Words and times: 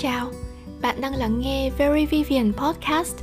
chào, 0.00 0.30
bạn 0.80 1.00
đang 1.00 1.14
lắng 1.14 1.40
nghe 1.40 1.70
Very 1.70 2.06
Vivian 2.06 2.52
Podcast, 2.52 3.16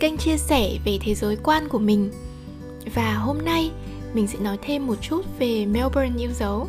kênh 0.00 0.16
chia 0.16 0.36
sẻ 0.36 0.78
về 0.84 0.98
thế 1.00 1.14
giới 1.14 1.36
quan 1.42 1.68
của 1.68 1.78
mình. 1.78 2.12
Và 2.94 3.14
hôm 3.14 3.38
nay 3.44 3.70
mình 4.14 4.26
sẽ 4.26 4.38
nói 4.38 4.58
thêm 4.62 4.86
một 4.86 4.94
chút 5.00 5.22
về 5.38 5.66
Melbourne 5.66 6.18
yêu 6.18 6.30
dấu. 6.32 6.68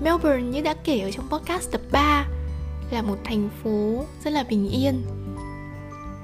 Melbourne 0.00 0.42
như 0.42 0.60
đã 0.60 0.74
kể 0.84 1.00
ở 1.00 1.10
trong 1.10 1.28
podcast 1.28 1.72
tập 1.72 1.80
3 1.92 2.26
là 2.90 3.02
một 3.02 3.16
thành 3.24 3.48
phố 3.62 4.04
rất 4.24 4.32
là 4.32 4.44
bình 4.48 4.68
yên. 4.68 5.02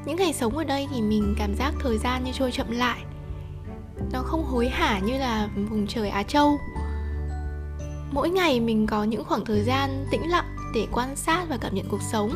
Những 0.07 0.17
ngày 0.17 0.33
sống 0.33 0.57
ở 0.57 0.65
đây 0.65 0.89
thì 0.95 1.03
mình 1.03 1.35
cảm 1.39 1.55
giác 1.55 1.75
thời 1.81 1.99
gian 1.99 2.25
như 2.25 2.31
trôi 2.35 2.53
chậm 2.53 2.71
lại. 2.71 2.99
Nó 4.13 4.23
không 4.23 4.45
hối 4.45 4.69
hả 4.69 4.99
như 4.99 5.19
là 5.19 5.49
vùng 5.71 5.87
trời 5.87 6.09
Á 6.09 6.23
Châu 6.23 6.59
mỗi 8.15 8.31
ngày 8.31 8.61
mình 8.61 8.87
có 8.87 9.05
những 9.05 9.25
khoảng 9.25 9.45
thời 9.45 9.63
gian 9.63 10.07
tĩnh 10.11 10.31
lặng 10.31 10.54
để 10.75 10.87
quan 10.93 11.17
sát 11.17 11.47
và 11.49 11.57
cảm 11.57 11.75
nhận 11.75 11.87
cuộc 11.89 12.03
sống. 12.13 12.31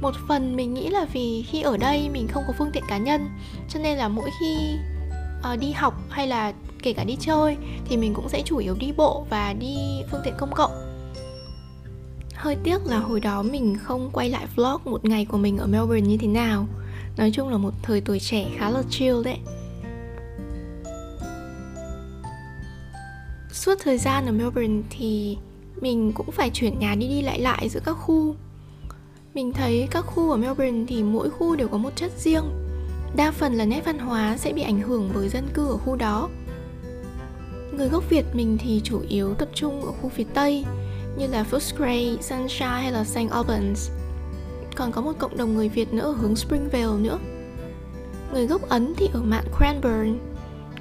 Một 0.00 0.14
phần 0.28 0.56
mình 0.56 0.74
nghĩ 0.74 0.88
là 0.88 1.06
vì 1.12 1.44
khi 1.48 1.62
ở 1.62 1.76
đây 1.76 2.08
mình 2.12 2.28
không 2.28 2.42
có 2.46 2.52
phương 2.58 2.70
tiện 2.72 2.82
cá 2.88 2.98
nhân 2.98 3.28
cho 3.68 3.80
nên 3.80 3.98
là 3.98 4.08
mỗi 4.08 4.30
khi 4.40 4.76
uh, 5.52 5.58
đi 5.60 5.72
học 5.72 5.94
hay 6.08 6.26
là 6.26 6.52
kể 6.82 6.92
cả 6.92 7.04
đi 7.04 7.16
chơi 7.20 7.56
thì 7.84 7.96
mình 7.96 8.14
cũng 8.14 8.28
sẽ 8.28 8.42
chủ 8.44 8.58
yếu 8.58 8.76
đi 8.78 8.92
bộ 8.96 9.26
và 9.30 9.52
đi 9.52 9.76
phương 10.10 10.20
tiện 10.24 10.34
công 10.38 10.52
cộng. 10.54 10.70
Hơi 12.34 12.56
tiếc 12.64 12.86
là 12.86 12.98
hồi 12.98 13.20
đó 13.20 13.42
mình 13.42 13.76
không 13.82 14.10
quay 14.12 14.30
lại 14.30 14.46
vlog 14.56 14.80
một 14.84 15.04
ngày 15.04 15.24
của 15.24 15.38
mình 15.38 15.58
ở 15.58 15.66
melbourne 15.66 16.00
như 16.08 16.16
thế 16.16 16.26
nào. 16.26 16.66
Nói 17.16 17.30
chung 17.34 17.48
là 17.48 17.56
một 17.56 17.74
thời 17.82 18.00
tuổi 18.00 18.20
trẻ 18.20 18.46
khá 18.58 18.70
là 18.70 18.82
chill 18.90 19.22
đấy. 19.24 19.38
Suốt 23.52 23.74
thời 23.84 23.98
gian 23.98 24.26
ở 24.26 24.32
Melbourne 24.32 24.82
thì 24.90 25.36
mình 25.84 26.12
cũng 26.12 26.30
phải 26.30 26.50
chuyển 26.50 26.78
nhà 26.78 26.94
đi 26.94 27.08
đi 27.08 27.22
lại 27.22 27.40
lại 27.40 27.68
giữa 27.68 27.80
các 27.84 27.92
khu. 27.92 28.34
Mình 29.34 29.52
thấy 29.52 29.88
các 29.90 30.00
khu 30.00 30.30
ở 30.30 30.36
Melbourne 30.36 30.84
thì 30.88 31.02
mỗi 31.02 31.30
khu 31.30 31.56
đều 31.56 31.68
có 31.68 31.78
một 31.78 31.96
chất 31.96 32.12
riêng. 32.18 32.44
Đa 33.16 33.30
phần 33.30 33.54
là 33.54 33.64
nét 33.64 33.84
văn 33.84 33.98
hóa 33.98 34.36
sẽ 34.36 34.52
bị 34.52 34.62
ảnh 34.62 34.80
hưởng 34.80 35.10
bởi 35.14 35.28
dân 35.28 35.48
cư 35.54 35.66
ở 35.66 35.76
khu 35.76 35.96
đó. 35.96 36.28
Người 37.76 37.88
gốc 37.88 38.10
Việt 38.10 38.24
mình 38.32 38.58
thì 38.60 38.80
chủ 38.84 39.00
yếu 39.08 39.34
tập 39.34 39.48
trung 39.54 39.84
ở 39.84 39.92
khu 39.92 40.08
phía 40.08 40.24
Tây 40.34 40.64
như 41.18 41.26
là 41.26 41.44
Footscray, 41.50 42.20
Sunshine 42.20 42.68
hay 42.68 42.92
là 42.92 43.04
St. 43.04 43.30
Albans. 43.30 43.90
Còn 44.76 44.92
có 44.92 45.00
một 45.00 45.12
cộng 45.18 45.36
đồng 45.36 45.54
người 45.54 45.68
Việt 45.68 45.92
nữa 45.92 46.02
ở 46.02 46.12
hướng 46.12 46.36
Springvale 46.36 46.98
nữa. 46.98 47.18
Người 48.32 48.46
gốc 48.46 48.68
Ấn 48.68 48.94
thì 48.96 49.08
ở 49.12 49.22
mạn 49.22 49.44
Cranbourne. 49.58 50.18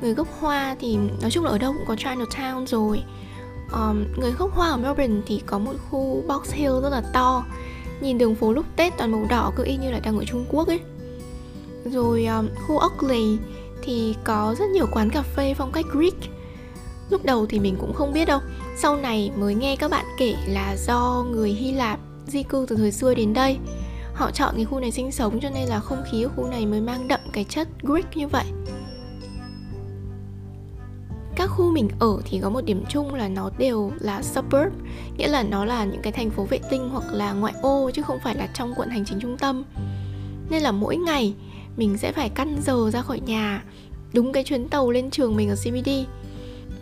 Người 0.02 0.14
gốc 0.14 0.28
Hoa 0.40 0.76
thì 0.80 0.98
nói 1.22 1.32
chung 1.32 1.44
là 1.44 1.52
ở 1.52 1.58
đâu 1.58 1.74
cũng 1.74 1.86
có 1.88 1.96
Chinatown 1.96 2.66
rồi 2.66 3.04
um, 3.74 4.06
người 4.18 4.32
gốc 4.32 4.52
Hoa 4.54 4.70
ở 4.70 4.78
Melbourne 4.78 5.22
thì 5.26 5.42
có 5.46 5.60
một 5.60 5.74
khu 5.90 6.24
Box 6.28 6.54
Hill 6.54 6.82
rất 6.82 6.90
là 6.90 7.02
to. 7.14 7.46
Nhìn 8.02 8.18
đường 8.18 8.36
phố 8.36 8.54
lúc 8.54 8.66
Tết 8.76 8.98
toàn 8.98 9.12
màu 9.12 9.26
đỏ 9.30 9.52
cứ 9.56 9.64
y 9.64 9.78
như 9.78 9.92
là 9.92 10.00
đang 10.00 10.18
ở 10.18 10.24
Trung 10.26 10.46
Quốc 10.50 10.68
ấy. 10.68 10.80
Rồi 11.86 12.26
um, 12.26 12.48
khu 12.68 12.80
Oakley 12.80 13.38
thì 13.82 14.16
có 14.24 14.56
rất 14.60 14.70
nhiều 14.70 14.86
quán 14.92 15.10
cà 15.10 15.22
phê 15.22 15.54
phong 15.58 15.72
cách 15.72 15.86
Greek. 15.92 16.16
Lúc 17.10 17.26
đầu 17.26 17.46
thì 17.46 17.60
mình 17.60 17.76
cũng 17.80 17.94
không 17.94 18.14
biết 18.14 18.26
đâu. 18.26 18.40
Sau 18.78 18.96
này 18.96 19.32
mới 19.38 19.56
nghe 19.56 19.76
các 19.76 19.92
bạn 19.92 20.06
kể 20.18 20.36
là 20.48 20.76
do 20.88 21.26
người 21.32 21.50
Hy 21.50 21.72
Lạp 21.72 22.00
di 22.28 22.44
cư 22.44 22.66
từ 22.70 22.76
thời 22.76 22.92
xưa 22.92 23.14
đến 23.14 23.34
đây. 23.34 23.58
Họ 24.14 24.32
chọn 24.32 24.54
cái 24.56 24.66
khu 24.66 24.80
này 24.80 24.92
sinh 24.92 25.12
sống 25.12 25.40
cho 25.40 25.50
nên 25.50 25.68
là 25.70 25.80
không 25.80 26.04
khí 26.12 26.24
ở 26.24 26.30
khu 26.36 26.48
này 26.48 26.66
mới 26.66 26.82
mang 26.82 27.08
đậm 27.08 27.20
cái 27.34 27.44
chất 27.44 27.68
Greek 27.82 28.18
như 28.18 28.28
vậy 28.28 28.46
các 31.44 31.50
khu 31.50 31.72
mình 31.72 31.90
ở 32.00 32.22
thì 32.26 32.40
có 32.40 32.50
một 32.50 32.66
điểm 32.66 32.84
chung 32.90 33.14
là 33.14 33.28
nó 33.28 33.50
đều 33.58 33.92
là 34.00 34.22
suburb, 34.22 34.74
nghĩa 35.18 35.28
là 35.28 35.44
nó 35.44 35.66
là 35.66 35.86
những 35.86 36.02
cái 36.02 36.14
thành 36.14 36.30
phố 36.30 36.44
vệ 36.44 36.60
tinh 36.70 36.90
hoặc 36.90 37.04
là 37.14 37.34
ngoại 37.34 37.54
ô 37.62 37.92
chứ 37.94 38.02
không 38.02 38.20
phải 38.24 38.36
là 38.36 38.48
trong 38.54 38.74
quận 38.76 38.90
hành 38.90 39.06
chính 39.06 39.20
trung 39.20 39.38
tâm. 39.38 39.64
Nên 40.50 40.62
là 40.62 40.72
mỗi 40.72 40.98
ngày 40.98 41.34
mình 41.78 41.98
sẽ 41.98 42.12
phải 42.12 42.30
căn 42.30 42.58
giờ 42.66 42.90
ra 42.94 43.02
khỏi 43.02 43.20
nhà, 43.20 43.64
đúng 44.14 44.34
cái 44.34 44.44
chuyến 44.44 44.70
tàu 44.70 44.92
lên 44.92 45.10
trường 45.10 45.36
mình 45.36 45.50
ở 45.50 45.56
CBD 45.56 45.90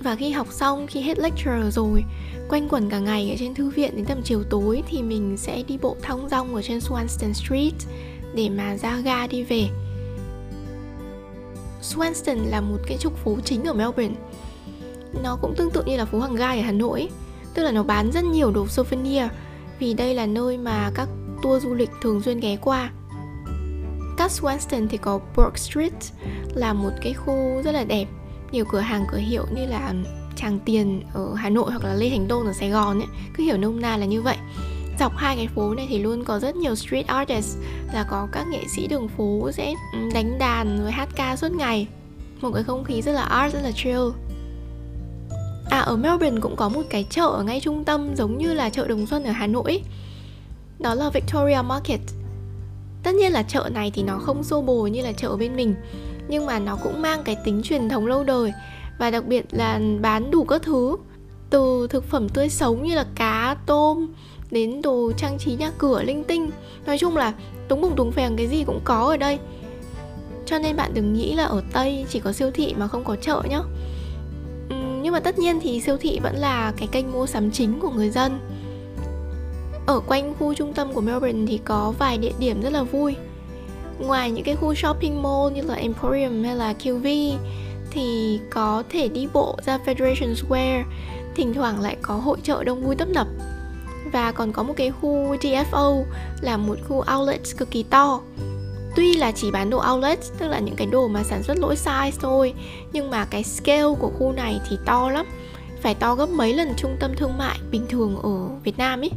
và 0.03 0.15
khi 0.15 0.31
học 0.31 0.47
xong, 0.51 0.87
khi 0.87 1.01
hết 1.01 1.19
lecture 1.19 1.71
rồi, 1.71 2.03
quanh 2.49 2.69
quẩn 2.69 2.89
cả 2.89 2.99
ngày 2.99 3.29
ở 3.31 3.35
trên 3.39 3.53
thư 3.53 3.69
viện 3.69 3.95
đến 3.95 4.05
tầm 4.05 4.21
chiều 4.23 4.43
tối 4.43 4.83
thì 4.89 5.01
mình 5.01 5.37
sẽ 5.37 5.63
đi 5.67 5.77
bộ 5.81 5.95
thong 6.01 6.29
dong 6.29 6.55
ở 6.55 6.61
trên 6.61 6.79
Swanston 6.79 7.33
Street 7.33 7.73
để 8.35 8.49
mà 8.49 8.77
ra 8.77 8.97
ga 8.97 9.27
đi 9.27 9.43
về. 9.43 9.67
Swanston 11.81 12.49
là 12.49 12.61
một 12.61 12.77
cái 12.87 12.97
trục 12.97 13.17
phố 13.17 13.37
chính 13.45 13.63
ở 13.63 13.73
Melbourne 13.73 14.15
nó 15.23 15.37
cũng 15.41 15.55
tương 15.55 15.71
tự 15.71 15.83
như 15.83 15.97
là 15.97 16.05
phố 16.05 16.19
Hàng 16.19 16.35
Gai 16.35 16.59
ở 16.59 16.65
Hà 16.65 16.71
Nội. 16.71 17.09
Tức 17.53 17.63
là 17.63 17.71
nó 17.71 17.83
bán 17.83 18.11
rất 18.11 18.23
nhiều 18.23 18.51
đồ 18.51 18.67
souvenir 18.67 19.23
Vì 19.79 19.93
đây 19.93 20.15
là 20.15 20.25
nơi 20.25 20.57
mà 20.57 20.91
các 20.95 21.09
tour 21.43 21.63
du 21.63 21.73
lịch 21.73 21.89
thường 22.01 22.21
xuyên 22.21 22.39
ghé 22.39 22.57
qua. 22.61 22.91
Cát 24.17 24.31
Swanston 24.31 24.87
thì 24.87 24.97
có 24.97 25.19
Brook 25.35 25.57
Street 25.57 25.93
Là 26.53 26.73
một 26.73 26.91
cái 27.01 27.13
khu 27.13 27.61
rất 27.63 27.71
là 27.71 27.83
đẹp. 27.83 28.05
Nhiều 28.51 28.65
cửa 28.71 28.79
hàng 28.79 29.05
cửa 29.11 29.17
hiệu 29.17 29.45
như 29.55 29.65
là 29.65 29.93
Tràng 30.35 30.59
Tiền 30.65 31.03
ở 31.13 31.33
Hà 31.35 31.49
Nội 31.49 31.71
hoặc 31.71 31.83
là 31.83 31.93
Lê 31.93 32.09
Thành 32.09 32.27
Đôn 32.27 32.45
ở 32.45 32.53
Sài 32.53 32.69
Gòn 32.69 32.99
ấy 32.99 33.07
Cứ 33.37 33.43
hiểu 33.43 33.57
nôm 33.57 33.81
na 33.81 33.97
là 33.97 34.05
như 34.05 34.21
vậy. 34.21 34.37
Dọc 34.99 35.17
hai 35.17 35.35
cái 35.35 35.47
phố 35.47 35.73
này 35.73 35.87
thì 35.89 35.99
luôn 35.99 36.23
có 36.23 36.39
rất 36.39 36.55
nhiều 36.55 36.75
street 36.75 37.07
artists 37.07 37.57
Là 37.93 38.05
có 38.09 38.27
các 38.31 38.47
nghệ 38.47 38.63
sĩ 38.75 38.87
đường 38.87 39.07
phố 39.07 39.51
sẽ 39.51 39.73
ừ, 39.93 39.99
đánh 40.13 40.39
đàn 40.39 40.81
rồi 40.81 40.91
hát 40.91 41.09
ca 41.15 41.35
suốt 41.35 41.51
ngày. 41.51 41.87
Một 42.41 42.51
cái 42.53 42.63
không 42.63 42.83
khí 42.83 43.01
rất 43.01 43.11
là 43.11 43.21
art, 43.21 43.53
rất 43.53 43.59
là 43.63 43.71
chill. 43.71 43.99
À 45.71 45.79
ở 45.79 45.95
Melbourne 45.95 46.41
cũng 46.41 46.55
có 46.55 46.69
một 46.69 46.81
cái 46.89 47.05
chợ 47.09 47.25
ở 47.25 47.43
ngay 47.43 47.59
trung 47.59 47.83
tâm 47.83 48.15
giống 48.15 48.37
như 48.37 48.53
là 48.53 48.69
chợ 48.69 48.87
Đồng 48.87 49.07
Xuân 49.07 49.23
ở 49.23 49.31
Hà 49.31 49.47
Nội. 49.47 49.81
Đó 50.79 50.93
là 50.93 51.09
Victoria 51.09 51.61
Market. 51.67 51.99
Tất 53.03 53.15
nhiên 53.15 53.31
là 53.31 53.43
chợ 53.43 53.69
này 53.73 53.91
thì 53.93 54.03
nó 54.03 54.17
không 54.17 54.43
xô 54.43 54.61
bồ 54.61 54.87
như 54.87 55.01
là 55.01 55.11
chợ 55.11 55.27
ở 55.27 55.37
bên 55.37 55.55
mình 55.55 55.75
Nhưng 56.27 56.45
mà 56.45 56.59
nó 56.59 56.75
cũng 56.83 57.01
mang 57.01 57.23
cái 57.23 57.35
tính 57.45 57.61
truyền 57.63 57.89
thống 57.89 58.07
lâu 58.07 58.23
đời 58.23 58.53
Và 58.99 59.11
đặc 59.11 59.25
biệt 59.25 59.45
là 59.51 59.79
bán 60.01 60.31
đủ 60.31 60.43
các 60.43 60.61
thứ 60.61 60.97
Từ 61.49 61.87
thực 61.89 62.03
phẩm 62.03 62.29
tươi 62.29 62.49
sống 62.49 62.83
như 62.83 62.95
là 62.95 63.05
cá, 63.15 63.57
tôm 63.65 64.07
Đến 64.51 64.81
đồ 64.81 65.11
trang 65.17 65.37
trí 65.39 65.55
nhà 65.55 65.71
cửa 65.77 66.03
linh 66.03 66.23
tinh. 66.23 66.49
Nói 66.85 66.97
chung 66.97 67.17
là 67.17 67.33
túng 67.67 67.81
bùng 67.81 67.95
túng 67.95 68.11
phèng 68.11 68.35
cái 68.35 68.47
gì 68.47 68.63
cũng 68.63 68.79
có 68.83 68.95
ở 68.95 69.17
đây. 69.17 69.39
Cho 70.45 70.59
nên 70.59 70.75
bạn 70.75 70.93
đừng 70.93 71.13
nghĩ 71.13 71.35
là 71.35 71.43
ở 71.43 71.63
Tây 71.73 72.05
chỉ 72.09 72.19
có 72.19 72.31
siêu 72.31 72.51
thị 72.53 72.75
mà 72.77 72.87
không 72.87 73.03
có 73.03 73.15
chợ 73.15 73.41
nhá 73.49 73.59
nhưng 75.11 75.13
mà 75.13 75.19
tất 75.19 75.39
nhiên 75.39 75.59
thì 75.61 75.81
siêu 75.81 75.97
thị 75.97 76.19
vẫn 76.23 76.35
là 76.35 76.73
cái 76.77 76.87
kênh 76.91 77.11
mua 77.11 77.27
sắm 77.27 77.51
chính 77.51 77.79
của 77.79 77.89
người 77.89 78.09
dân. 78.09 78.39
Ở 79.85 79.99
quanh 79.99 80.33
khu 80.39 80.53
trung 80.53 80.73
tâm 80.73 80.93
của 80.93 81.01
Melbourne 81.01 81.45
thì 81.47 81.59
có 81.65 81.93
vài 81.99 82.17
địa 82.17 82.31
điểm 82.39 82.61
rất 82.61 82.73
là 82.73 82.83
vui. 82.83 83.15
Ngoài 83.99 84.31
những 84.31 84.43
cái 84.43 84.55
khu 84.55 84.75
shopping 84.75 85.23
mall 85.23 85.53
như 85.55 85.61
là 85.61 85.73
Emporium 85.73 86.43
hay 86.43 86.55
là 86.55 86.73
QV 86.73 87.33
thì 87.91 88.39
có 88.49 88.83
thể 88.89 89.07
đi 89.07 89.27
bộ 89.33 89.57
ra 89.65 89.79
Federation 89.85 90.33
Square, 90.35 90.83
thỉnh 91.35 91.53
thoảng 91.53 91.81
lại 91.81 91.97
có 92.01 92.15
hội 92.15 92.37
trợ 92.43 92.63
đông 92.63 92.83
vui 92.83 92.95
tấp 92.95 93.07
nập. 93.09 93.27
Và 94.11 94.31
còn 94.31 94.51
có 94.51 94.63
một 94.63 94.73
cái 94.77 94.91
khu 94.91 95.35
GFO 95.35 96.03
là 96.41 96.57
một 96.57 96.77
khu 96.87 97.03
outlet 97.15 97.41
cực 97.57 97.71
kỳ 97.71 97.83
to 97.83 98.21
tuy 98.95 99.13
là 99.13 99.31
chỉ 99.31 99.51
bán 99.51 99.69
đồ 99.69 99.83
outlet 99.91 100.19
tức 100.37 100.47
là 100.47 100.59
những 100.59 100.75
cái 100.75 100.87
đồ 100.87 101.07
mà 101.07 101.23
sản 101.23 101.43
xuất 101.43 101.57
lỗi 101.57 101.75
size 101.75 102.11
thôi 102.19 102.53
nhưng 102.93 103.09
mà 103.09 103.25
cái 103.25 103.43
scale 103.43 103.95
của 103.99 104.11
khu 104.19 104.31
này 104.31 104.59
thì 104.69 104.77
to 104.85 105.09
lắm. 105.09 105.25
Phải 105.81 105.95
to 105.95 106.15
gấp 106.15 106.29
mấy 106.29 106.53
lần 106.53 106.73
trung 106.77 106.97
tâm 106.99 107.11
thương 107.17 107.37
mại 107.37 107.59
bình 107.71 107.85
thường 107.89 108.17
ở 108.23 108.47
Việt 108.63 108.77
Nam 108.77 109.01
ấy 109.01 109.11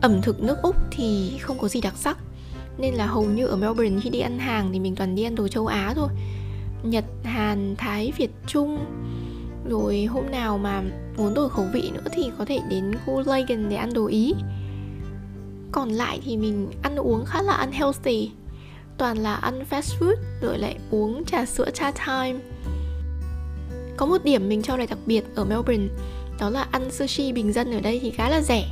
ẩm 0.00 0.22
thực 0.22 0.42
nước 0.42 0.56
Úc 0.62 0.76
thì 0.90 1.38
không 1.40 1.58
có 1.58 1.68
gì 1.68 1.80
đặc 1.80 1.94
sắc 1.96 2.18
nên 2.78 2.94
là 2.94 3.06
hầu 3.06 3.24
như 3.24 3.46
ở 3.46 3.56
Melbourne 3.56 4.00
khi 4.02 4.10
đi 4.10 4.20
ăn 4.20 4.38
hàng 4.38 4.70
thì 4.72 4.80
mình 4.80 4.96
toàn 4.96 5.14
đi 5.14 5.22
ăn 5.22 5.34
đồ 5.34 5.48
châu 5.48 5.66
Á 5.66 5.92
thôi. 5.94 6.08
Nhật, 6.82 7.04
Hàn, 7.24 7.74
Thái, 7.78 8.12
Việt, 8.16 8.30
Trung. 8.46 8.78
Rồi 9.68 10.04
hôm 10.04 10.30
nào 10.30 10.58
mà 10.58 10.82
muốn 11.16 11.34
đổi 11.34 11.48
khẩu 11.48 11.64
vị 11.72 11.90
nữa 11.94 12.10
thì 12.12 12.30
có 12.38 12.44
thể 12.44 12.60
đến 12.70 12.92
khu 13.06 13.22
Lagan 13.26 13.68
để 13.68 13.76
ăn 13.76 13.92
đồ 13.92 14.06
Ý 14.06 14.34
còn 15.72 15.88
lại 15.88 16.20
thì 16.24 16.36
mình 16.36 16.70
ăn 16.82 16.96
uống 16.96 17.24
khá 17.24 17.42
là 17.42 17.56
unhealthy. 17.56 18.30
Toàn 18.98 19.18
là 19.18 19.34
ăn 19.34 19.64
fast 19.70 19.98
food, 19.98 20.14
rồi 20.42 20.58
lại 20.58 20.76
uống 20.90 21.24
trà 21.24 21.46
sữa 21.46 21.70
cha 21.74 21.92
time. 21.92 22.38
Có 23.96 24.06
một 24.06 24.24
điểm 24.24 24.48
mình 24.48 24.62
cho 24.62 24.76
là 24.76 24.86
đặc 24.86 24.98
biệt 25.06 25.24
ở 25.34 25.44
Melbourne, 25.44 25.88
đó 26.40 26.50
là 26.50 26.66
ăn 26.70 26.90
sushi 26.90 27.32
bình 27.32 27.52
dân 27.52 27.72
ở 27.74 27.80
đây 27.80 28.00
thì 28.02 28.10
khá 28.10 28.28
là 28.28 28.40
rẻ. 28.40 28.64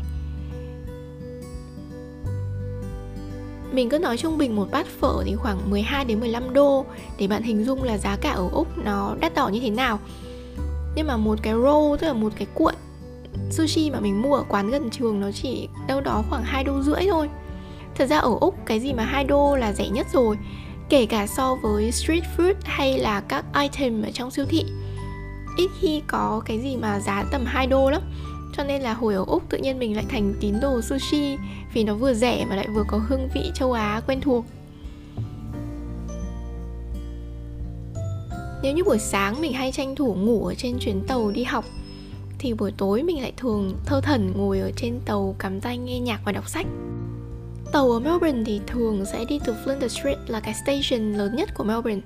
Mình 3.73 3.89
cứ 3.89 3.99
nói 3.99 4.17
trung 4.17 4.39
bình 4.39 4.57
một 4.57 4.69
bát 4.71 4.87
phở 4.87 5.23
thì 5.25 5.35
khoảng 5.35 5.71
12 5.71 6.05
đến 6.05 6.21
15 6.21 6.53
đô, 6.53 6.85
để 7.19 7.27
bạn 7.27 7.43
hình 7.43 7.65
dung 7.65 7.83
là 7.83 7.99
giá 7.99 8.17
cả 8.17 8.31
ở 8.31 8.49
Úc 8.53 8.79
nó 8.79 9.17
đắt 9.21 9.35
đỏ 9.35 9.49
như 9.49 9.61
thế 9.61 9.71
nào. 9.71 9.99
Nhưng 10.97 11.07
mà 11.07 11.17
một 11.17 11.39
cái 11.43 11.55
roll, 11.55 11.97
tức 12.01 12.07
là 12.07 12.13
một 12.13 12.33
cái 12.37 12.47
cuộn 12.55 12.75
sushi 13.51 13.91
mà 13.91 14.01
mình 14.01 14.23
mua 14.23 14.35
ở 14.35 14.45
quán 14.49 14.71
gần 14.71 14.91
trường 14.91 15.21
nó 15.21 15.31
chỉ 15.33 15.69
đâu 15.89 16.01
đó 16.01 16.25
khoảng 16.31 16.45
2 16.45 16.65
đô 16.65 16.83
rưỡi 16.83 17.07
thôi. 17.11 17.29
Thật 17.95 18.07
ra 18.07 18.19
ở 18.19 18.37
Úc 18.41 18.55
cái 18.67 18.81
gì 18.81 18.93
mà 18.93 19.05
2 19.05 19.25
đô 19.25 19.57
là 19.57 19.73
rẻ 19.73 19.89
nhất 19.89 20.07
rồi, 20.13 20.37
Kể 20.89 21.07
cả 21.07 21.27
so 21.27 21.55
với 21.55 21.93
street 21.93 22.23
food 22.37 22.55
hay 22.65 22.99
là 22.99 23.21
các 23.21 23.45
item 23.61 24.03
ở 24.03 24.11
trong 24.11 24.31
siêu 24.31 24.45
thị. 24.49 24.65
Ít 25.57 25.71
khi 25.81 26.03
có 26.07 26.43
cái 26.45 26.61
gì 26.61 26.77
mà 26.77 27.01
giá 27.01 27.25
tầm 27.33 27.45
2 27.47 27.67
đô 27.67 27.91
lắm, 27.91 28.03
cho 28.57 28.65
nên 28.65 28.83
là 28.83 28.95
hồi 28.95 29.15
ở 29.15 29.25
úc 29.27 29.49
tự 29.49 29.59
nhiên 29.59 29.79
mình 29.79 29.97
lại 29.97 30.05
thành 30.09 30.35
tín 30.41 30.55
đồ 30.61 30.81
sushi 30.83 31.37
vì 31.75 31.85
nó 31.85 31.95
vừa 31.95 32.15
rẻ 32.15 32.47
mà 32.51 32.57
lại 32.57 32.69
vừa 32.75 32.85
có 32.89 33.01
hương 33.09 33.29
vị 33.35 33.51
châu 33.55 33.73
á 33.73 34.01
quen 34.07 34.21
thuộc. 34.21 34.45
Nếu 38.63 38.73
như 38.73 38.85
buổi 38.85 38.99
sáng 38.99 39.41
mình 39.41 39.53
hay 39.53 39.73
tranh 39.73 39.97
thủ 39.97 40.15
ngủ 40.15 40.47
ở 40.47 40.55
trên 40.55 40.79
chuyến 40.79 41.07
tàu 41.07 41.31
đi 41.31 41.45
học 41.45 41.65
thì 42.39 42.55
buổi 42.55 42.73
tối 42.77 43.03
mình 43.03 43.23
lại 43.23 43.33
thường 43.37 43.79
thơ 43.87 44.01
thẩn 44.01 44.33
ngồi 44.37 44.61
ở 44.61 44.71
trên 44.77 45.01
tàu 45.05 45.35
cắm 45.39 45.61
tay 45.61 45.79
nghe 45.79 46.01
nhạc 46.01 46.21
và 46.25 46.33
đọc 46.33 46.49
sách. 46.49 46.67
Tàu 47.73 47.91
ở 47.91 48.01
Melbourne 48.01 48.43
thì 48.47 48.61
thường 48.67 49.05
sẽ 49.13 49.25
đi 49.25 49.39
từ 49.45 49.55
Flinders 49.65 49.89
Street 49.89 50.19
là 50.27 50.41
cái 50.41 50.55
station 50.55 51.13
lớn 51.13 51.37
nhất 51.37 51.55
của 51.55 51.65
Melbourne. 51.65 52.01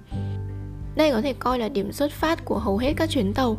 Đây 0.97 1.11
có 1.13 1.21
thể 1.21 1.33
coi 1.33 1.59
là 1.59 1.69
điểm 1.69 1.93
xuất 1.93 2.13
phát 2.13 2.45
của 2.45 2.59
hầu 2.59 2.79
hết 2.79 2.93
các 2.97 3.11
chuyến 3.11 3.35
tàu. 3.35 3.57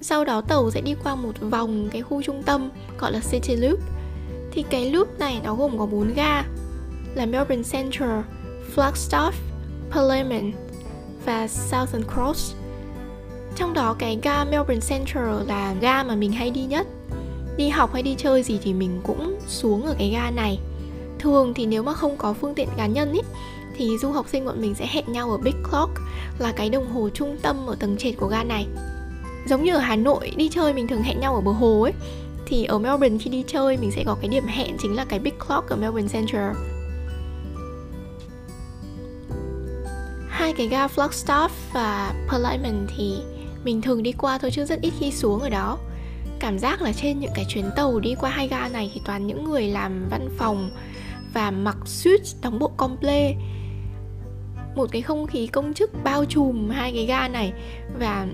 Sau 0.00 0.24
đó 0.24 0.40
tàu 0.40 0.70
sẽ 0.70 0.80
đi 0.80 0.94
qua 1.04 1.14
một 1.14 1.32
vòng 1.40 1.88
cái 1.92 2.02
khu 2.02 2.22
trung 2.22 2.42
tâm 2.42 2.70
gọi 2.98 3.12
là 3.12 3.20
City 3.30 3.56
Loop. 3.56 3.78
Thì 4.52 4.64
cái 4.70 4.90
loop 4.90 5.18
này 5.18 5.40
nó 5.44 5.54
gồm 5.54 5.78
có 5.78 5.86
4 5.86 6.14
ga 6.14 6.44
là 7.14 7.26
Melbourne 7.26 7.62
Central, 7.72 8.20
Flagstaff, 8.74 9.32
Parliament 9.90 10.54
và 11.24 11.48
Southern 11.48 12.04
Cross 12.14 12.54
trong 13.60 13.74
đó 13.74 13.96
cái 13.98 14.18
ga 14.22 14.44
Melbourne 14.44 14.86
Central 14.88 15.46
là 15.46 15.74
ga 15.80 16.02
mà 16.02 16.14
mình 16.14 16.32
hay 16.32 16.50
đi 16.50 16.64
nhất. 16.64 16.86
Đi 17.56 17.68
học 17.68 17.92
hay 17.92 18.02
đi 18.02 18.14
chơi 18.18 18.42
gì 18.42 18.58
thì 18.62 18.72
mình 18.72 19.00
cũng 19.02 19.38
xuống 19.46 19.86
ở 19.86 19.94
cái 19.98 20.10
ga 20.10 20.30
này. 20.30 20.58
Thường 21.18 21.54
thì 21.54 21.66
nếu 21.66 21.82
mà 21.82 21.92
không 21.92 22.16
có 22.16 22.32
phương 22.32 22.54
tiện 22.54 22.68
cá 22.76 22.86
nhân 22.86 23.12
ý, 23.12 23.20
thì 23.76 23.98
du 23.98 24.10
học 24.10 24.26
sinh 24.28 24.44
bọn 24.44 24.60
mình 24.60 24.74
sẽ 24.74 24.86
hẹn 24.90 25.12
nhau 25.12 25.30
ở 25.30 25.36
Big 25.36 25.54
Clock, 25.70 25.90
là 26.38 26.52
cái 26.52 26.70
đồng 26.70 26.92
hồ 26.92 27.08
trung 27.14 27.36
tâm 27.42 27.66
ở 27.66 27.74
tầng 27.74 27.96
trệt 27.96 28.14
của 28.16 28.26
ga 28.26 28.44
này. 28.44 28.66
Giống 29.46 29.64
như 29.64 29.74
ở 29.74 29.80
Hà 29.80 29.96
Nội, 29.96 30.32
đi 30.36 30.48
chơi 30.48 30.74
mình 30.74 30.88
thường 30.88 31.02
hẹn 31.02 31.20
nhau 31.20 31.34
ở 31.34 31.40
bờ 31.40 31.52
hồ 31.52 31.82
ấy. 31.82 31.92
Thì 32.46 32.64
ở 32.64 32.78
Melbourne 32.78 33.18
khi 33.18 33.30
đi 33.30 33.44
chơi 33.46 33.76
mình 33.76 33.90
sẽ 33.90 34.04
có 34.06 34.16
cái 34.20 34.28
điểm 34.28 34.46
hẹn 34.46 34.76
chính 34.78 34.96
là 34.96 35.04
cái 35.04 35.18
Big 35.18 35.34
Clock 35.46 35.68
ở 35.68 35.76
Melbourne 35.76 36.08
Central. 36.08 36.52
Hai 40.28 40.52
cái 40.52 40.68
ga 40.68 40.86
Flagstaff 40.86 41.48
và 41.72 42.12
Parliament 42.28 42.88
thì 42.96 43.16
mình 43.64 43.82
thường 43.82 44.02
đi 44.02 44.12
qua 44.12 44.38
thôi 44.38 44.50
chứ 44.50 44.64
rất 44.64 44.80
ít 44.80 44.92
khi 45.00 45.12
xuống 45.12 45.40
ở 45.40 45.50
đó. 45.50 45.78
Cảm 46.38 46.58
giác 46.58 46.82
là 46.82 46.92
trên 46.92 47.20
những 47.20 47.32
cái 47.34 47.44
chuyến 47.48 47.70
tàu 47.76 48.00
đi 48.00 48.14
qua 48.20 48.30
hai 48.30 48.48
ga 48.48 48.68
này 48.68 48.90
thì 48.94 49.00
toàn 49.04 49.26
những 49.26 49.44
người 49.44 49.68
làm 49.68 50.08
văn 50.10 50.28
phòng 50.38 50.70
và 51.34 51.50
mặc 51.50 51.76
suit 51.84 52.20
đóng 52.42 52.58
bộ 52.58 52.68
comple. 52.76 53.34
Một 54.74 54.88
cái 54.92 55.02
không 55.02 55.26
khí 55.26 55.46
công 55.46 55.74
chức 55.74 55.90
bao 56.04 56.24
trùm 56.24 56.70
hai 56.70 56.92
cái 56.92 57.06
ga 57.06 57.28
này 57.28 57.52
và 57.98 58.26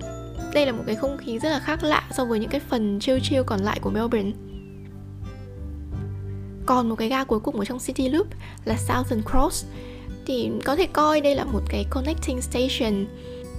đây 0.54 0.66
là 0.66 0.72
một 0.72 0.82
cái 0.86 0.96
không 0.96 1.18
khí 1.18 1.38
rất 1.38 1.48
là 1.50 1.58
khác 1.58 1.84
lạ 1.84 2.08
so 2.16 2.24
với 2.24 2.38
những 2.38 2.50
cái 2.50 2.60
phần 2.60 3.00
chill 3.00 3.18
chill 3.22 3.42
còn 3.42 3.60
lại 3.60 3.78
của 3.82 3.90
Melbourne. 3.90 4.32
Còn 6.66 6.88
một 6.88 6.96
cái 6.96 7.08
ga 7.08 7.24
cuối 7.24 7.40
cùng 7.40 7.58
ở 7.58 7.64
trong 7.64 7.78
City 7.78 8.08
Loop 8.08 8.26
là 8.64 8.76
Southern 8.76 9.22
Cross. 9.22 9.66
Thì 10.26 10.50
có 10.64 10.76
thể 10.76 10.86
coi 10.86 11.20
đây 11.20 11.34
là 11.34 11.44
một 11.44 11.62
cái 11.68 11.86
connecting 11.90 12.42
station 12.42 13.06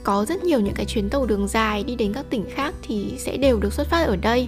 có 0.04 0.26
rất 0.26 0.44
nhiều 0.44 0.60
những 0.60 0.74
cái 0.74 0.86
chuyến 0.86 1.10
tàu 1.10 1.26
đường 1.26 1.48
dài 1.48 1.84
đi 1.84 1.96
đến 1.96 2.14
các 2.14 2.26
tỉnh 2.30 2.46
khác 2.50 2.74
thì 2.82 3.16
sẽ 3.18 3.38
đều 3.38 3.60
được 3.60 3.74
xuất 3.74 3.88
phát 3.88 4.08
ở 4.08 4.16
đây. 4.16 4.48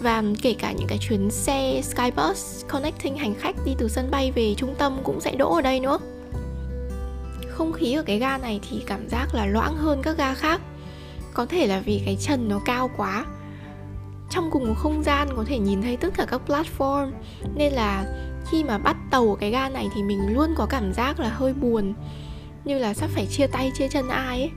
Và 0.00 0.22
kể 0.42 0.54
cả 0.58 0.72
những 0.72 0.86
cái 0.88 0.98
chuyến 0.98 1.30
xe 1.30 1.82
Skybus 1.82 2.64
connecting 2.70 3.16
hành 3.16 3.34
khách 3.34 3.56
đi 3.64 3.74
từ 3.78 3.88
sân 3.88 4.10
bay 4.10 4.32
về 4.32 4.54
trung 4.54 4.74
tâm 4.78 4.98
cũng 5.04 5.20
sẽ 5.20 5.36
đỗ 5.36 5.54
ở 5.54 5.62
đây 5.62 5.80
nữa. 5.80 5.98
Không 7.48 7.72
khí 7.72 7.92
ở 7.92 8.02
cái 8.02 8.18
ga 8.18 8.38
này 8.38 8.60
thì 8.70 8.82
cảm 8.86 9.08
giác 9.08 9.34
là 9.34 9.46
loãng 9.46 9.76
hơn 9.76 10.02
các 10.02 10.16
ga 10.18 10.34
khác. 10.34 10.60
Có 11.34 11.46
thể 11.46 11.66
là 11.66 11.80
vì 11.80 12.02
cái 12.04 12.16
trần 12.20 12.48
nó 12.48 12.60
cao 12.64 12.90
quá. 12.96 13.26
Trong 14.30 14.50
cùng 14.50 14.68
một 14.68 14.74
không 14.78 15.02
gian 15.02 15.28
có 15.36 15.44
thể 15.46 15.58
nhìn 15.58 15.82
thấy 15.82 15.96
tất 15.96 16.14
cả 16.16 16.26
các 16.30 16.40
platform, 16.46 17.10
nên 17.54 17.72
là 17.72 18.04
khi 18.50 18.64
mà 18.64 18.78
bắt 18.78 18.96
tàu 19.10 19.28
ở 19.30 19.36
cái 19.40 19.50
ga 19.50 19.68
này 19.68 19.88
thì 19.94 20.02
mình 20.02 20.34
luôn 20.34 20.54
có 20.56 20.66
cảm 20.66 20.92
giác 20.92 21.20
là 21.20 21.28
hơi 21.28 21.52
buồn 21.52 21.94
như 22.64 22.78
là 22.78 22.94
sắp 22.94 23.10
phải 23.14 23.26
chia 23.26 23.46
tay, 23.46 23.72
chia 23.78 23.88
chân 23.88 24.08
ai 24.08 24.40
ấy. 24.40 24.50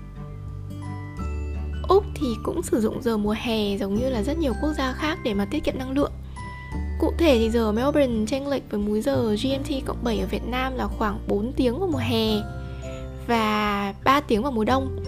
Úc 1.89 2.03
thì 2.15 2.27
cũng 2.43 2.63
sử 2.63 2.81
dụng 2.81 3.01
giờ 3.01 3.17
mùa 3.17 3.35
hè 3.37 3.77
giống 3.77 3.95
như 3.95 4.09
là 4.09 4.23
rất 4.23 4.37
nhiều 4.37 4.53
quốc 4.61 4.73
gia 4.77 4.93
khác 4.93 5.19
để 5.23 5.33
mà 5.33 5.45
tiết 5.45 5.63
kiệm 5.63 5.79
năng 5.79 5.91
lượng. 5.91 6.11
Cụ 6.99 7.13
thể 7.17 7.37
thì 7.39 7.49
giờ 7.49 7.71
Melbourne 7.71 8.25
chênh 8.27 8.47
lệch 8.47 8.71
với 8.71 8.79
múi 8.79 9.01
giờ 9.01 9.35
GMT 9.43 9.85
cộng 9.85 10.03
7 10.03 10.19
ở 10.19 10.27
Việt 10.27 10.47
Nam 10.47 10.75
là 10.75 10.87
khoảng 10.87 11.19
4 11.27 11.53
tiếng 11.53 11.79
vào 11.79 11.89
mùa 11.91 11.99
hè 11.99 12.27
và 13.27 13.93
3 14.03 14.21
tiếng 14.21 14.43
vào 14.43 14.51
mùa 14.51 14.63
đông. 14.63 15.03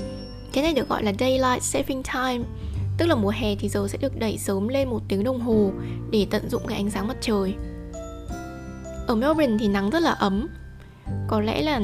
Cái 0.54 0.64
này 0.64 0.74
được 0.74 0.90
gọi 0.90 1.04
là 1.04 1.14
Daylight 1.20 1.64
Saving 1.64 2.04
Time, 2.04 2.44
Tức 3.00 3.06
là 3.06 3.16
mùa 3.16 3.30
hè 3.30 3.56
thì 3.56 3.70
giờ 3.70 3.88
sẽ 3.88 3.98
được 3.98 4.20
đẩy 4.20 4.38
sớm 4.38 4.68
lên 4.68 4.90
một 4.90 5.02
tiếng 5.08 5.24
đồng 5.24 5.40
hồ 5.40 5.72
để 6.12 6.28
tận 6.30 6.50
dụng 6.50 6.62
cái 6.68 6.78
ánh 6.78 6.90
sáng 6.90 7.08
mặt 7.08 7.18
trời. 7.22 7.54
Ở 9.08 9.16
Melbourne 9.16 9.58
thì 9.60 9.68
nắng 9.68 9.90
rất 9.90 10.00
là 10.00 10.12
ấm. 10.12 10.48
Có 11.28 11.42
lẽ 11.42 11.62
là 11.62 11.82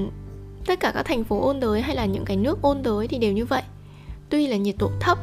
tất 0.65 0.79
cả 0.79 0.91
các 0.95 1.03
thành 1.03 1.23
phố 1.23 1.41
ôn 1.47 1.59
đới 1.59 1.81
hay 1.81 1.95
là 1.95 2.06
những 2.06 2.25
cái 2.25 2.38
nước 2.38 2.62
ôn 2.62 2.83
đới 2.83 3.07
thì 3.07 3.17
đều 3.17 3.31
như 3.31 3.45
vậy. 3.45 3.62
Tuy 4.29 4.47
là 4.47 4.57
nhiệt 4.57 4.75
độ 4.79 4.91
thấp, 5.00 5.17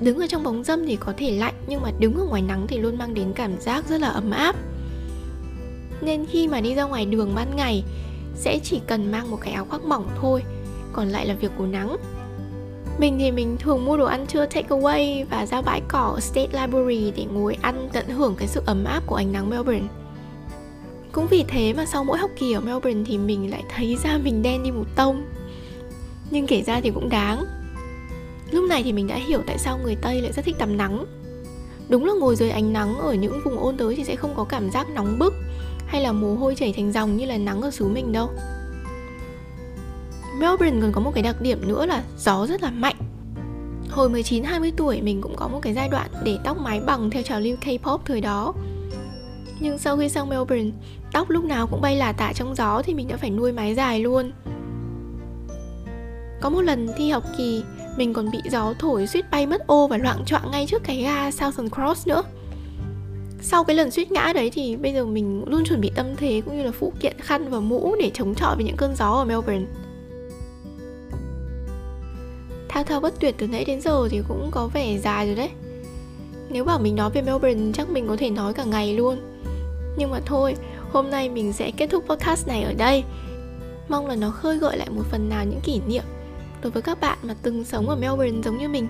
đứng 0.00 0.18
ở 0.18 0.26
trong 0.26 0.42
bóng 0.42 0.64
dâm 0.64 0.86
thì 0.86 0.96
có 0.96 1.12
thể 1.16 1.30
lạnh, 1.30 1.54
nhưng 1.66 1.82
mà 1.82 1.90
đứng 1.98 2.14
ở 2.14 2.24
ngoài 2.24 2.42
nắng 2.42 2.66
thì 2.68 2.78
luôn 2.78 2.98
mang 2.98 3.14
đến 3.14 3.32
cảm 3.32 3.60
giác 3.60 3.88
rất 3.88 4.00
là 4.00 4.08
ấm 4.08 4.30
áp. 4.30 4.56
Nên 6.00 6.26
khi 6.26 6.48
mà 6.48 6.60
đi 6.60 6.74
ra 6.74 6.84
ngoài 6.84 7.06
đường 7.06 7.34
ban 7.34 7.56
ngày, 7.56 7.84
sẽ 8.34 8.58
chỉ 8.62 8.80
cần 8.86 9.10
mang 9.12 9.30
một 9.30 9.38
cái 9.40 9.52
áo 9.52 9.66
khoác 9.70 9.84
mỏng 9.84 10.08
thôi, 10.20 10.42
còn 10.92 11.08
lại 11.08 11.26
là 11.26 11.34
việc 11.34 11.50
của 11.58 11.66
nắng. 11.66 11.96
Mình 12.98 13.18
thì 13.18 13.30
mình 13.30 13.56
thường 13.60 13.84
mua 13.84 13.96
đồ 13.96 14.04
ăn 14.04 14.26
trưa 14.26 14.46
take 14.46 14.68
away 14.68 15.24
và 15.30 15.46
ra 15.46 15.62
bãi 15.62 15.80
cỏ 15.88 16.18
State 16.20 16.60
Library 16.60 17.12
để 17.16 17.24
ngồi 17.24 17.56
ăn 17.62 17.88
tận 17.92 18.08
hưởng 18.08 18.34
cái 18.38 18.48
sự 18.48 18.62
ấm 18.66 18.84
áp 18.84 19.02
của 19.06 19.16
ánh 19.16 19.32
nắng 19.32 19.50
Melbourne 19.50 19.88
cũng 21.14 21.26
vì 21.26 21.44
thế 21.48 21.72
mà 21.72 21.86
sau 21.86 22.04
mỗi 22.04 22.18
học 22.18 22.30
kỳ 22.36 22.52
ở 22.52 22.60
Melbourne 22.60 23.02
thì 23.06 23.18
mình 23.18 23.50
lại 23.50 23.64
thấy 23.68 23.96
da 24.04 24.18
mình 24.18 24.42
đen 24.42 24.62
đi 24.62 24.70
một 24.70 24.86
tông. 24.96 25.24
Nhưng 26.30 26.46
kể 26.46 26.62
ra 26.62 26.80
thì 26.80 26.90
cũng 26.90 27.08
đáng. 27.08 27.44
Lúc 28.50 28.64
này 28.68 28.82
thì 28.82 28.92
mình 28.92 29.06
đã 29.06 29.16
hiểu 29.16 29.40
tại 29.46 29.58
sao 29.58 29.78
người 29.78 29.96
tây 29.96 30.20
lại 30.20 30.32
rất 30.32 30.44
thích 30.44 30.56
tắm 30.58 30.76
nắng. 30.76 31.06
Đúng 31.88 32.04
là 32.04 32.12
ngồi 32.20 32.36
dưới 32.36 32.50
ánh 32.50 32.72
nắng 32.72 32.98
ở 32.98 33.14
những 33.14 33.40
vùng 33.44 33.58
ôn 33.58 33.76
đới 33.76 33.96
thì 33.96 34.04
sẽ 34.04 34.16
không 34.16 34.34
có 34.36 34.44
cảm 34.44 34.70
giác 34.70 34.90
nóng 34.90 35.18
bức 35.18 35.34
hay 35.86 36.02
là 36.02 36.12
mồ 36.12 36.34
hôi 36.34 36.54
chảy 36.54 36.72
thành 36.76 36.92
dòng 36.92 37.16
như 37.16 37.26
là 37.26 37.38
nắng 37.38 37.62
ở 37.62 37.70
xứ 37.70 37.88
mình 37.88 38.12
đâu. 38.12 38.30
Melbourne 40.38 40.80
còn 40.80 40.92
có 40.92 41.00
một 41.00 41.10
cái 41.14 41.22
đặc 41.22 41.40
điểm 41.40 41.68
nữa 41.68 41.86
là 41.86 42.04
gió 42.18 42.46
rất 42.46 42.62
là 42.62 42.70
mạnh. 42.70 42.96
Hồi 43.90 44.10
19-20 44.10 44.72
tuổi, 44.76 45.02
mình 45.02 45.20
cũng 45.20 45.36
có 45.36 45.48
một 45.48 45.60
cái 45.62 45.74
giai 45.74 45.88
đoạn 45.88 46.10
để 46.24 46.38
tóc 46.44 46.58
mái 46.60 46.80
bằng 46.80 47.10
theo 47.10 47.22
trào 47.22 47.40
lưu 47.40 47.56
K-pop 47.64 47.98
thời 48.04 48.20
đó. 48.20 48.54
Nhưng 49.60 49.78
sau 49.78 49.96
khi 49.96 50.08
sang 50.08 50.28
Melbourne, 50.28 50.70
tóc 51.12 51.30
lúc 51.30 51.44
nào 51.44 51.66
cũng 51.66 51.80
bay 51.80 51.96
là 51.96 52.12
tả 52.12 52.32
trong 52.32 52.54
gió 52.54 52.82
thì 52.82 52.94
mình 52.94 53.08
đã 53.08 53.16
phải 53.16 53.30
nuôi 53.30 53.52
mái 53.52 53.74
dài 53.74 54.00
luôn. 54.00 54.32
Có 56.40 56.50
một 56.50 56.60
lần 56.60 56.88
thi 56.96 57.10
học 57.10 57.24
kỳ, 57.38 57.62
mình 57.96 58.12
còn 58.12 58.30
bị 58.30 58.38
gió 58.50 58.74
thổi 58.78 59.06
suýt 59.06 59.30
bay 59.30 59.46
mất 59.46 59.66
ô 59.66 59.86
và 59.86 59.96
loạn 59.96 60.24
choạng 60.24 60.50
ngay 60.50 60.66
trước 60.66 60.82
cái 60.84 61.02
ga 61.02 61.30
Southern 61.30 61.68
Cross 61.70 62.06
nữa. 62.08 62.22
Sau 63.40 63.64
cái 63.64 63.76
lần 63.76 63.90
suýt 63.90 64.12
ngã 64.12 64.32
đấy 64.34 64.50
thì 64.50 64.76
bây 64.76 64.92
giờ 64.92 65.04
mình 65.04 65.44
luôn 65.46 65.64
chuẩn 65.64 65.80
bị 65.80 65.90
tâm 65.94 66.06
thế 66.16 66.42
cũng 66.44 66.56
như 66.56 66.62
là 66.62 66.70
phụ 66.70 66.92
kiện 67.00 67.16
khăn 67.20 67.50
và 67.50 67.60
mũ 67.60 67.96
để 68.00 68.10
chống 68.14 68.34
chọi 68.34 68.56
với 68.56 68.64
những 68.64 68.76
cơn 68.76 68.94
gió 68.96 69.10
ở 69.10 69.24
Melbourne. 69.24 69.66
Thao 72.68 72.84
thao 72.84 73.00
bất 73.00 73.20
tuyệt 73.20 73.34
từ 73.38 73.46
nãy 73.46 73.64
đến 73.64 73.80
giờ 73.80 74.08
thì 74.10 74.20
cũng 74.28 74.48
có 74.50 74.66
vẻ 74.74 74.98
dài 74.98 75.26
rồi 75.26 75.34
đấy. 75.34 75.50
Nếu 76.48 76.64
bảo 76.64 76.78
mình 76.78 76.96
nói 76.96 77.10
về 77.10 77.22
Melbourne 77.22 77.72
chắc 77.74 77.90
mình 77.90 78.08
có 78.08 78.16
thể 78.16 78.30
nói 78.30 78.54
cả 78.54 78.64
ngày 78.64 78.94
luôn. 78.94 79.16
Nhưng 79.96 80.10
mà 80.10 80.20
thôi, 80.26 80.56
hôm 80.92 81.10
nay 81.10 81.28
mình 81.28 81.52
sẽ 81.52 81.70
kết 81.70 81.86
thúc 81.86 82.04
podcast 82.08 82.48
này 82.48 82.62
ở 82.62 82.72
đây 82.72 83.04
Mong 83.88 84.06
là 84.06 84.16
nó 84.16 84.30
khơi 84.30 84.58
gợi 84.58 84.76
lại 84.76 84.90
một 84.90 85.02
phần 85.10 85.28
nào 85.28 85.44
những 85.44 85.60
kỷ 85.60 85.80
niệm 85.86 86.04
đối 86.62 86.70
với 86.70 86.82
các 86.82 87.00
bạn 87.00 87.18
mà 87.22 87.34
từng 87.42 87.64
sống 87.64 87.88
ở 87.88 87.96
Melbourne 87.96 88.42
giống 88.44 88.58
như 88.58 88.68
mình. 88.68 88.88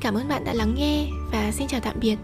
Cảm 0.00 0.14
ơn 0.14 0.28
bạn 0.28 0.44
đã 0.44 0.52
lắng 0.52 0.74
nghe 0.78 1.06
và 1.32 1.50
xin 1.52 1.68
chào 1.68 1.80
tạm 1.80 1.96
biệt. 2.00 2.16